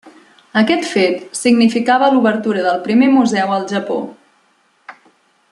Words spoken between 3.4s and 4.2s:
al Japó.